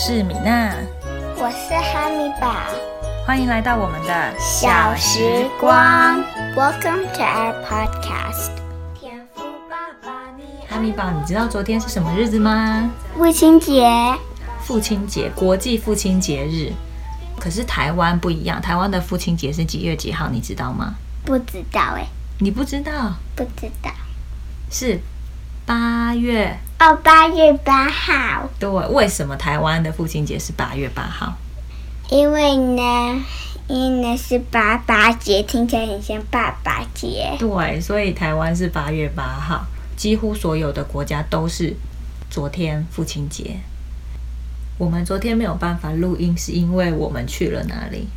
[0.00, 0.72] 是米娜，
[1.36, 2.54] 我是哈米宝。
[3.26, 6.22] 欢迎来到我们的小时光。
[6.54, 8.52] Welcome to our podcast。
[8.94, 12.88] 天赋爸爸，你哈米宝，你知道昨天是什么日子吗？
[13.16, 13.90] 父亲节。
[14.60, 16.72] 父亲节，国际父亲节日。
[17.40, 20.28] 可是台湾不一样，台湾的父亲节是几月几号？
[20.28, 20.94] 你知道吗？
[21.24, 22.06] 不知道哎。
[22.38, 23.14] 你不知道？
[23.34, 23.90] 不知道。
[24.70, 25.00] 是
[25.68, 26.58] 八月。
[26.80, 28.48] 哦，八月八号。
[28.58, 31.34] 对，为什么台湾的父亲节是八月八号？
[32.08, 33.22] 因为呢，
[33.66, 37.36] 因为是爸爸节，听起来很像爸爸节。
[37.38, 39.66] 对，所以台湾是八月八号。
[39.94, 41.76] 几乎所有的国家都是
[42.30, 43.58] 昨天父亲节。
[44.78, 48.08] 我们昨天没有办法录音，是因为我们去了哪里？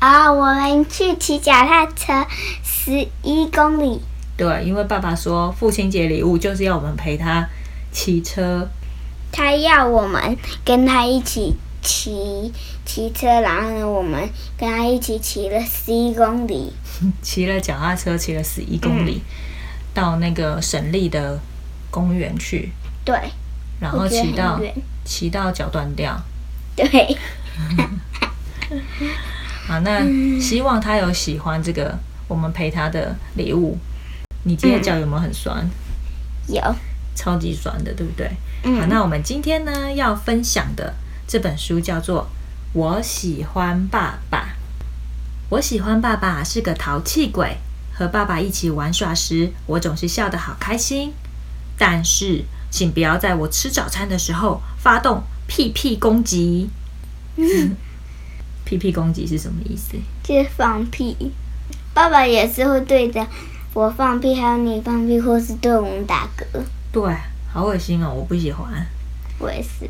[0.00, 2.26] 啊，我们去骑脚踏车
[2.62, 4.02] 十一公里。
[4.40, 7.46] 对，因为爸爸说父亲节礼物就是要我们陪他。
[7.92, 8.68] 骑车，
[9.32, 12.52] 他要我们跟他一起骑
[12.86, 16.72] 骑车，然后呢，我们跟他一起骑了十一公里，
[17.20, 19.20] 骑了脚踏车骑了十一公里，
[19.92, 21.36] 到那个省立的
[21.90, 22.70] 公园去。
[23.04, 23.18] 对，
[23.80, 24.60] 然后骑到
[25.04, 26.16] 骑到脚断掉。
[26.76, 27.16] 对。
[29.66, 30.00] 好，那
[30.40, 33.76] 希望他有喜欢这个我们陪他的礼物。
[34.44, 35.68] 你今天脚有没有很酸？
[36.48, 36.60] 有。
[37.14, 38.26] 超级酸的，对不对？
[38.80, 40.94] 好，那我们今天呢要分享的
[41.26, 42.22] 这本书叫做
[42.72, 44.38] 《我喜欢爸爸》。
[45.50, 47.58] 我喜欢爸爸是个淘气鬼，
[47.92, 51.12] 和爸爸一起玩耍时，我总是笑得好开心。
[51.76, 56.70] 但是，请不要在我吃早餐的时候发动屁屁攻击。
[58.64, 59.96] 屁屁攻击是什么意思？
[60.22, 61.32] 就是放屁。
[61.92, 63.26] 爸爸也是会对着
[63.72, 66.44] 我放屁，还有你放屁，或是对我们打嗝。
[66.92, 67.16] 对，
[67.52, 68.12] 好恶心哦！
[68.12, 68.86] 我不喜欢。
[69.38, 69.88] 我也是。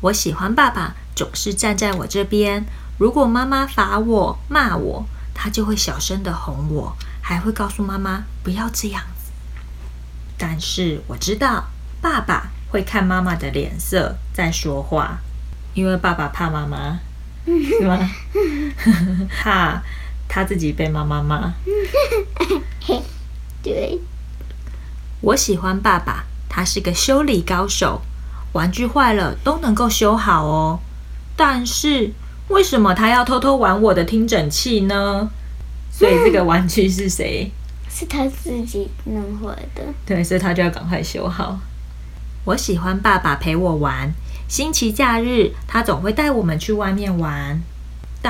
[0.00, 2.64] 我喜欢爸爸总是站在我这边。
[2.98, 9.32] 如果妈妈罚我、骂我，他就会小声的哄我，还会告诉妈妈不要这样子。
[10.36, 11.64] 但是我知道，
[12.02, 15.18] 爸爸会看妈妈的脸色再说话，
[15.74, 17.00] 因为爸爸怕妈妈，
[17.46, 17.98] 是吗？
[19.30, 19.82] 怕
[20.28, 21.54] 他自己被妈妈骂。
[23.62, 23.98] 对。
[25.20, 28.02] 我喜欢爸爸，他是个修理高手，
[28.52, 30.78] 玩具坏了都能够修好哦。
[31.36, 32.12] 但是
[32.48, 35.30] 为什么他要偷偷玩我的听诊器呢？
[35.90, 37.50] 所以这个玩具是谁？
[37.90, 39.82] 是他自己弄坏的。
[40.06, 41.58] 对，所以他就要赶快修好。
[42.44, 44.12] 我喜欢爸爸陪我玩，
[44.46, 47.60] 星期假日他总会带我们去外面玩。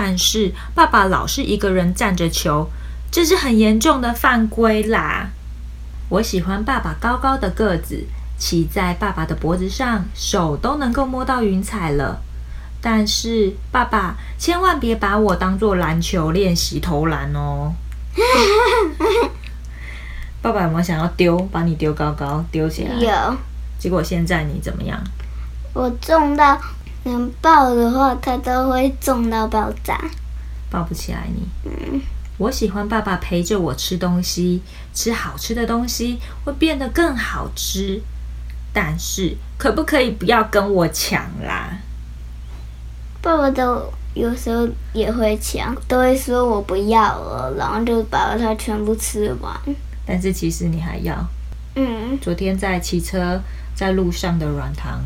[0.00, 2.70] 但是爸爸老是一个人站着球，
[3.10, 5.30] 这是很严重的犯规啦。
[6.08, 8.04] 我喜欢爸爸高高的个子，
[8.38, 12.22] 骑在爸爸的脖子上，手都能够摸到云彩了。
[12.80, 17.72] 但是爸爸千万别把我当做篮球练习投篮哦。
[20.40, 22.94] 爸爸有没有想要丢，把你丢高高，丢起来？
[23.00, 23.36] 有。
[23.80, 25.02] 结果现在你怎么样？
[25.74, 26.56] 我中到
[27.08, 29.98] 能抱的话，他都会重到爆炸。
[30.70, 31.48] 抱不起来你。
[31.64, 32.00] 嗯。
[32.36, 34.62] 我喜欢爸爸陪着我吃东西，
[34.94, 38.00] 吃好吃的东西会变得更好吃。
[38.72, 41.78] 但是，可不可以不要跟我抢啦？
[43.20, 43.82] 爸爸都
[44.14, 49.52] 有时候也会抢，都会说我不要了，然后就把它全部吃完。
[50.06, 51.16] 但是其实你还要。
[51.74, 52.16] 嗯。
[52.20, 53.40] 昨天在骑车
[53.74, 55.00] 在路上的软糖，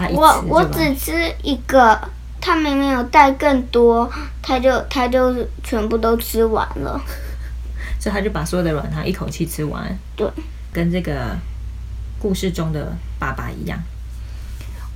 [0.00, 1.12] 他我我只吃
[1.42, 2.00] 一个。
[2.42, 6.98] 他明明有带更多，他就他就全部都吃完了，
[8.00, 9.94] 所以他就把所有的软糖一口气吃完。
[10.16, 10.26] 对，
[10.72, 11.36] 跟这个
[12.18, 13.78] 故事中的爸爸一样。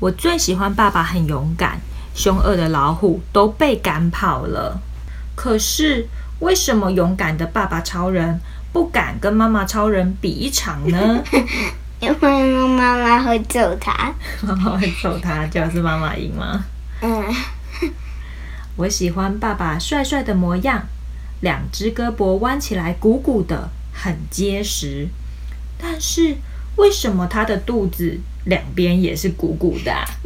[0.00, 1.78] 我最喜欢爸爸很勇敢，
[2.14, 4.81] 凶恶的老虎都被赶跑了。
[5.34, 6.09] 可是
[6.41, 8.41] 为什么勇敢的爸爸超人
[8.72, 11.23] 不敢跟妈妈超人比一场呢？
[12.05, 14.12] 因为妈妈会揍他。
[14.43, 16.65] 妈妈会揍他，就是妈妈赢吗？
[17.01, 17.25] 嗯，
[18.77, 20.87] 我喜欢爸爸帅帅的模样，
[21.41, 25.09] 两只胳膊弯起来鼓鼓的，很结实。
[25.79, 26.37] 但是
[26.77, 29.93] 为什么他的肚子两边也是鼓鼓的？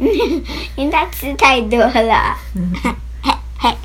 [0.75, 2.37] 因为他吃太多了。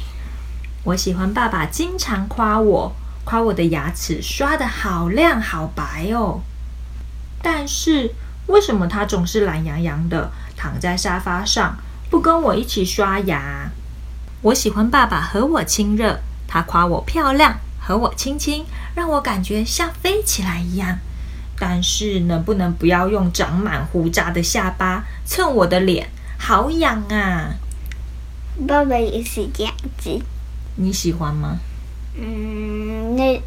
[0.84, 2.94] 我喜欢爸爸经常夸我，
[3.24, 6.42] 夸我的牙齿刷的好亮好白哦。
[7.44, 8.10] 但是
[8.46, 11.76] 为什么他总是懒洋洋的躺在沙发上？
[12.08, 13.70] 不跟我一起刷牙。
[14.40, 18.64] 我喜欢爸爸和我亲热，他夸我漂亮，和我亲亲，
[18.94, 20.98] 让我感觉像飞起来一样。
[21.58, 26.08] 但是能不能不要用长满胡渣的下巴蹭我的脸，
[26.38, 27.54] 好痒啊！
[28.66, 30.18] 爸爸也是这样子。
[30.76, 31.58] 你喜欢吗？
[32.16, 33.42] 嗯，那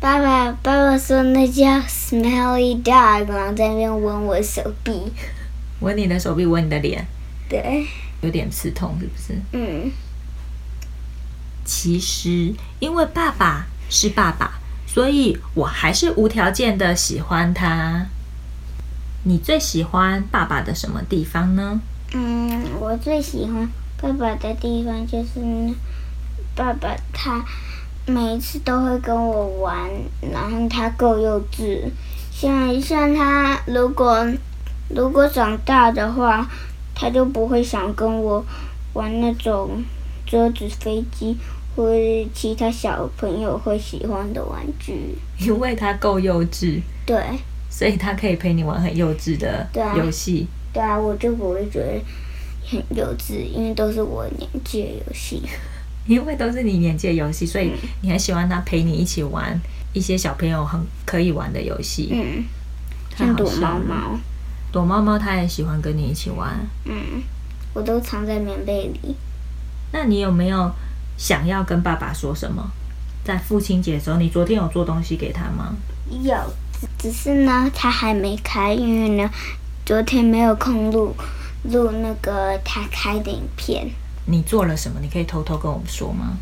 [0.00, 5.12] 爸爸爸爸说那叫 smelly dog，然后在那边闻我手臂。
[5.80, 7.06] 闻你的手臂，闻你的脸，
[7.48, 7.86] 对，
[8.22, 9.38] 有点刺痛，是不是？
[9.52, 9.92] 嗯，
[11.64, 18.06] 其实，因为爸爸是爸爸，所以我还是无条件的喜欢他。
[19.24, 21.80] 你最喜欢爸爸的什么地方呢？
[22.14, 23.68] 嗯，我最喜欢
[24.00, 25.74] 爸爸的地方就是
[26.54, 27.44] 爸爸他
[28.08, 29.86] 每一次都会跟我玩，
[30.32, 31.82] 然后他够幼稚。
[32.32, 34.26] 像像他如果
[34.88, 36.48] 如果长大的话，
[36.94, 38.42] 他就不会想跟我
[38.94, 39.84] 玩那种
[40.24, 41.36] 桌子飞机
[41.76, 45.14] 或者其他小朋友会喜欢的玩具。
[45.38, 47.22] 因为他够幼稚，对
[47.68, 50.46] 所以他可以陪你玩很幼稚的游戏。
[50.72, 52.00] 对啊，我就不会觉得
[52.70, 55.42] 很幼稚，因为都是我年纪的游戏。
[56.08, 57.70] 因为都是你年纪的游戏，所以
[58.00, 59.60] 你很喜欢他陪你一起玩
[59.92, 62.08] 一些小朋友很可以玩的游戏。
[62.12, 62.44] 嗯，
[63.16, 64.18] 像躲猫猫。
[64.72, 66.58] 躲猫猫，他也喜欢跟你一起玩。
[66.84, 67.22] 嗯，
[67.74, 69.14] 我都藏在棉被里。
[69.92, 70.70] 那你有没有
[71.16, 72.70] 想要跟爸爸说什么？
[73.24, 75.74] 在父亲节的时候，你昨天有做东西给他吗？
[76.22, 76.34] 有，
[76.98, 79.30] 只是呢，他还没开，因为呢，
[79.84, 81.14] 昨天没有空录
[81.64, 83.90] 录那个他开的影片。
[84.30, 85.00] 你做了什么？
[85.00, 86.36] 你可以偷偷跟我们说吗？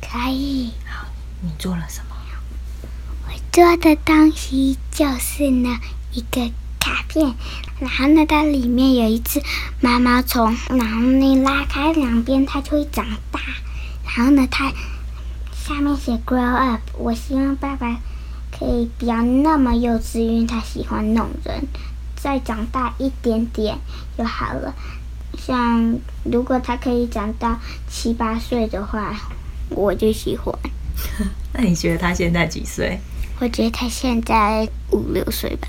[0.00, 1.06] 可以，好
[1.42, 2.16] 你做了什么？
[3.28, 5.78] 我做的东西就是呢
[6.12, 6.50] 一个
[6.80, 7.34] 卡片，
[7.78, 9.42] 然后呢，它里面有一只
[9.82, 13.38] 毛毛虫，然后你拉开两边，它就会长大。
[14.04, 14.72] 然后呢，它
[15.52, 16.80] 下面写 “grow up”。
[16.94, 18.00] 我希望爸爸
[18.58, 21.66] 可以不要那么幼稚，因为他喜欢弄人，
[22.14, 23.78] 再长大一点点
[24.16, 24.74] 就好了。
[25.36, 29.14] 像如果他可以长到七八岁的话，
[29.70, 30.54] 我就喜欢。
[31.52, 32.98] 那你觉得他现在几岁？
[33.38, 35.68] 我觉得他现在五六岁吧。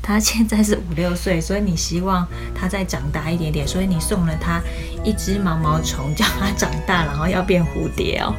[0.00, 4.60] 他现在是五六岁，所以你希望他再长大一点点，所以你送了他
[5.04, 8.34] 一只毛毛虫，叫他长大，然后要变蝴蝶哦。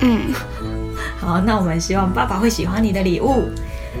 [0.00, 0.32] 嗯，
[1.18, 3.48] 好，那我们希望爸爸会喜欢你的礼物。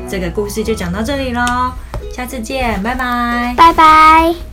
[0.08, 1.72] 这个故事就讲到这里喽，
[2.14, 3.54] 下次见，拜拜。
[3.56, 4.51] 拜拜。